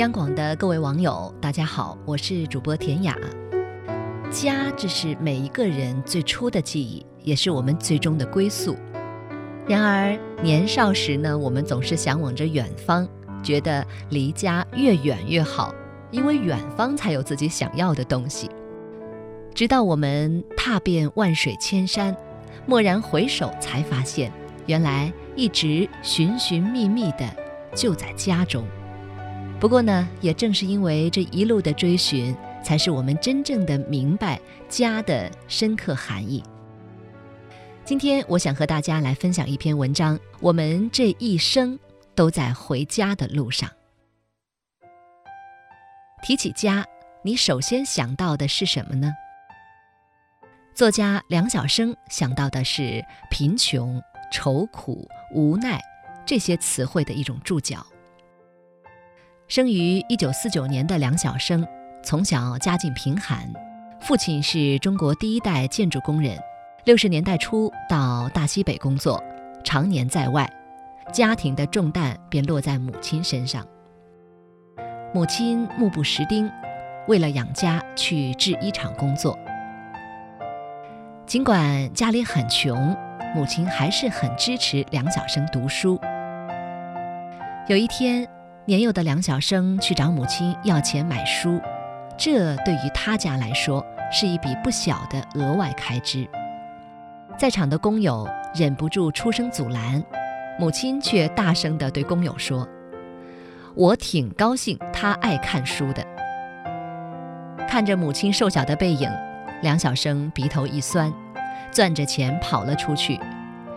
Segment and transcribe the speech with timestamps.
[0.00, 3.14] 央广的各位网友，大家好，我是主播田雅。
[4.30, 8.74] 家，这是每一个人最初的记忆，也是我们最终的归宿。
[9.68, 13.06] 然而年少时呢，我们总是向往着远方，
[13.42, 15.74] 觉得离家越远越好，
[16.10, 18.50] 因为远方才有自己想要的东西。
[19.54, 22.16] 直到我们踏遍万水千山，
[22.68, 24.32] 蓦然回首，才发现，
[24.64, 27.28] 原来一直寻寻觅觅的
[27.74, 28.64] 就在家中。
[29.60, 36.42] 不过呢，也正是因为这一路的追寻，才是我们真正的明白家的深刻含义。
[37.84, 41.78] 今天我想和大家来分享一篇文章，我们这一生
[42.14, 43.70] 都在回家的路上。
[46.22, 46.82] 提起家，
[47.22, 49.12] 你首先想到的是什么呢？
[50.74, 55.78] 作家梁晓声想到的是贫穷、愁苦、无奈
[56.24, 57.86] 这些词汇的一种注脚。
[59.50, 61.66] 生于一九四九年的梁晓声，
[62.04, 63.52] 从小家境贫寒，
[63.98, 66.38] 父亲是中国第一代建筑工人。
[66.84, 69.20] 六十年代初到大西北工作，
[69.64, 70.48] 常年在外，
[71.12, 73.66] 家庭的重担便落在母亲身上。
[75.12, 76.48] 母亲目不识丁，
[77.08, 79.36] 为了养家去制衣厂工作。
[81.26, 82.96] 尽管家里很穷，
[83.34, 86.00] 母亲还是很支持梁晓声读书。
[87.66, 88.24] 有一天。
[88.70, 91.60] 年幼的梁晓声去找母亲要钱买书，
[92.16, 96.24] 这对于他家来说是一笔不小的额外开支。
[97.36, 100.00] 在场的工友忍不住出声阻拦，
[100.56, 102.64] 母亲却大声地对工友说
[103.74, 106.06] ：“我挺高兴他爱看书的。”
[107.66, 109.10] 看着母亲瘦小的背影，
[109.62, 111.12] 梁晓声鼻头一酸，
[111.72, 113.18] 攥着钱跑了出去，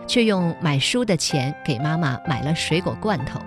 [0.06, 3.40] 却用买书的钱给妈妈买了水果罐头。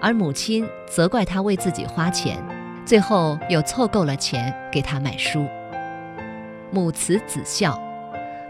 [0.00, 2.38] 而母亲责怪他为自己花钱，
[2.84, 5.46] 最后又凑够了钱给他买书。
[6.70, 7.80] 母慈子孝，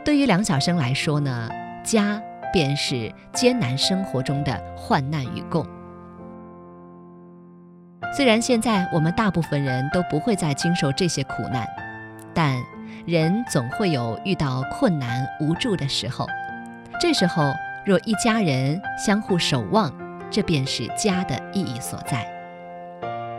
[0.04, 1.48] 对于梁晓声来说呢，
[1.84, 2.20] 家
[2.52, 5.66] 便是艰难生活中的患难与共。
[8.14, 11.66] 虽然现在我们大部分人都不会再经受这些苦难，
[12.32, 12.56] 但
[13.04, 16.26] 人总会有遇到困难无助的时候。
[16.98, 17.52] 这时候，
[17.84, 20.05] 若一家人相互守望。
[20.30, 22.26] 这便是家的意义所在。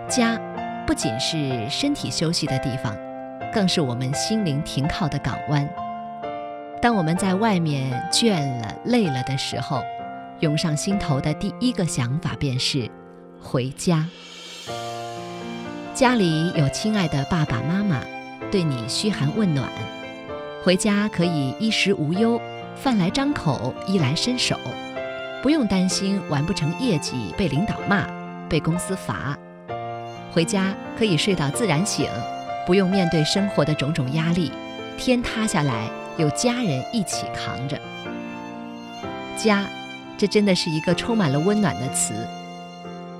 [0.09, 0.39] 家
[0.85, 2.95] 不仅是身体休息的地方，
[3.53, 5.67] 更是我们心灵停靠的港湾。
[6.81, 9.83] 当我们在外面倦了、累了的时候，
[10.39, 12.89] 涌上心头的第一个想法便是
[13.41, 14.05] 回家。
[15.93, 18.01] 家里有亲爱的爸爸妈妈，
[18.51, 19.67] 对你嘘寒问暖，
[20.63, 22.39] 回家可以衣食无忧，
[22.75, 24.55] 饭来张口，衣来伸手。
[25.41, 28.07] 不用担心完不成业绩被领导骂、
[28.49, 29.37] 被公司罚，
[30.33, 32.09] 回家可以睡到自然醒，
[32.65, 34.51] 不用面对生活的种种压力，
[34.97, 37.79] 天塌下来有家人一起扛着。
[39.37, 39.65] 家，
[40.17, 42.13] 这真的是一个充满了温暖的词。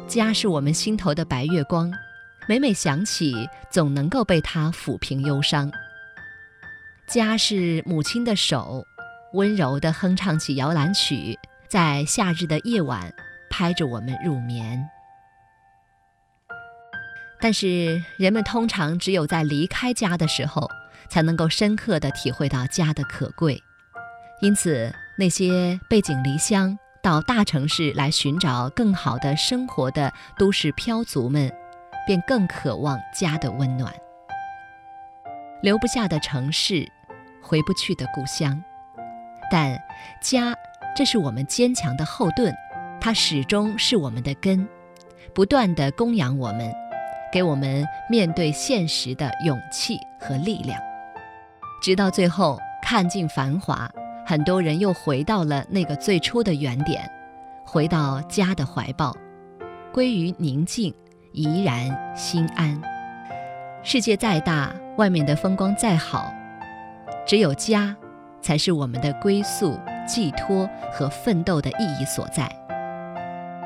[0.07, 1.93] 家是我们心头的白月光，
[2.47, 5.71] 每每想起，总能够被它抚平忧伤。
[7.07, 8.83] 家是母亲的手，
[9.33, 11.37] 温柔地哼唱起摇篮曲。
[11.67, 13.13] 在夏日的夜晚，
[13.49, 14.89] 拍着我们入眠。
[17.41, 20.69] 但是人们通常只有在离开家的时候，
[21.09, 23.61] 才能够深刻地体会到家的可贵。
[24.41, 31.51] 因此，那些背井离乡到大城市来寻找更好的生活的都市漂族们，
[32.07, 33.93] 便更渴望家的温暖。
[35.61, 36.89] 留不下的城市，
[37.41, 38.63] 回不去的故乡，
[39.51, 39.77] 但
[40.21, 40.55] 家。
[40.97, 42.51] 这是我们坚强的后盾，
[42.99, 44.67] 它始终是我们的根，
[45.31, 46.73] 不断地供养我们，
[47.31, 50.81] 给我们面对现实的勇气和力量。
[51.83, 53.87] 直到最后看尽繁华，
[54.25, 57.07] 很多人又回到了那个最初的原点，
[57.63, 59.15] 回到家的怀抱，
[59.93, 60.91] 归于宁静，
[61.31, 62.81] 怡然心安。
[63.83, 66.33] 世界再大，外面的风光再好，
[67.23, 67.95] 只有家，
[68.41, 69.79] 才是我们的归宿。
[70.07, 72.49] 寄托和奋斗的意义所在，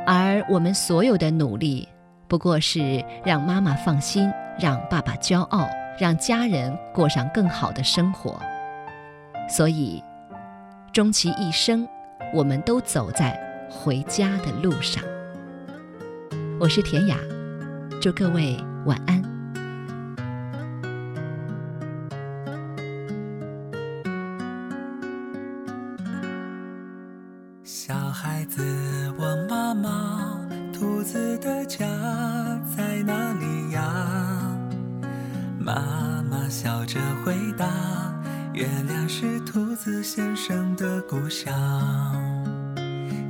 [0.06, 1.88] 而我们所有的努力，
[2.28, 4.30] 不过是让妈妈放心，
[4.60, 5.68] 让爸爸骄傲，
[6.00, 8.42] 让家人过上更好的生活。
[9.48, 10.04] 所以，
[10.92, 11.88] 终其一生，
[12.34, 13.40] 我们都走在
[13.70, 15.04] 回家的路上。
[16.60, 17.18] 我是田雅，
[18.02, 19.31] 祝各位晚安。
[36.51, 37.65] 笑着回答
[38.53, 41.50] ：“月亮是兔子先生的故乡。”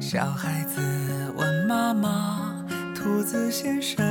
[0.01, 0.81] 小孩子
[1.35, 2.65] 问妈妈
[2.97, 4.03] ：“兔子先生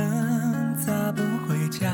[0.77, 1.91] 咋不回家？”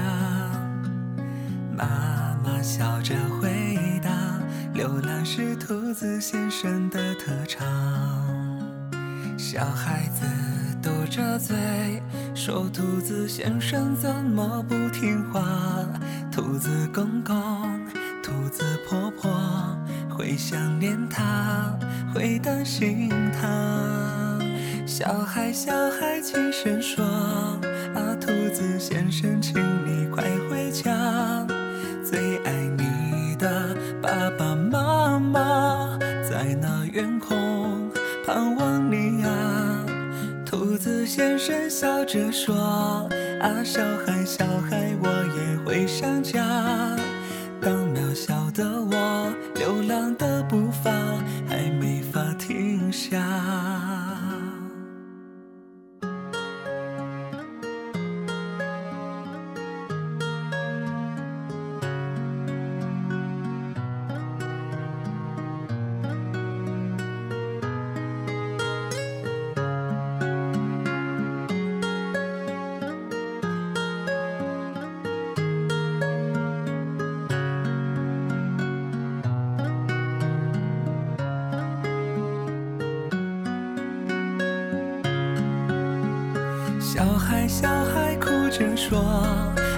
[1.76, 4.12] 妈妈笑着回答
[4.76, 7.66] ：“流浪是兔子先生的特长。”
[9.36, 10.24] 小孩子
[10.88, 11.54] 嘟着嘴
[12.34, 15.44] 说：“兔子先生怎么不听话？”
[16.32, 17.36] 兔子公公、
[18.24, 19.30] 兔子婆婆
[20.10, 21.78] 会想念他，
[22.16, 24.40] 会担心他。
[24.86, 27.04] 小孩，小孩轻声说
[27.94, 31.46] ：“啊，兔子先生，请你快回家，
[32.02, 37.92] 最爱你的爸爸妈妈在那远空
[38.26, 39.17] 盼望你。”
[41.08, 42.54] 先生笑着说
[43.40, 46.44] ：“啊，小孩，小孩，我也会想家。
[47.62, 50.92] 当渺小的我，流浪的步伐
[51.48, 53.18] 还没法停下。”
[86.98, 88.98] 小孩，小孩哭着说：“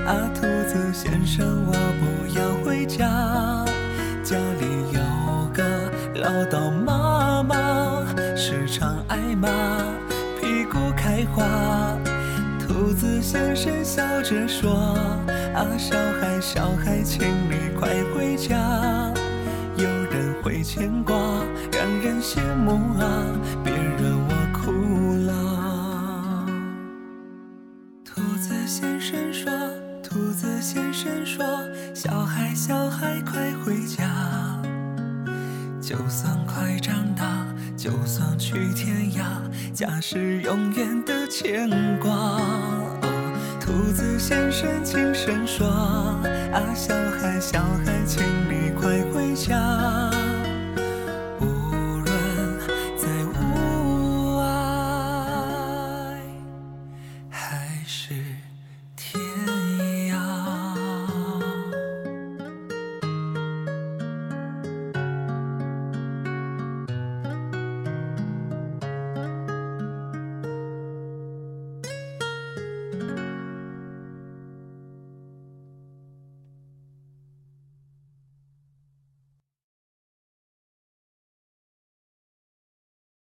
[0.08, 3.66] 啊，兔子先生，我不要回家。
[4.24, 5.02] 家里有
[5.54, 8.06] 个唠叨妈妈，
[8.38, 9.50] 时常挨骂，
[10.40, 11.44] 屁股开花。”
[12.66, 14.72] 兔子先生笑着说
[15.54, 18.56] ：“啊，小孩，小孩，请你快回家，
[19.76, 21.18] 有人会牵挂，
[21.74, 23.26] 让人羡慕啊，
[23.62, 24.16] 别惹
[36.46, 37.46] 快长大，
[37.78, 39.24] 就算去天涯，
[39.74, 42.40] 家是永远的牵挂。”，
[43.62, 45.68] 兔子先生轻声说
[46.52, 50.09] ：“啊，小孩，小孩，请你快回家。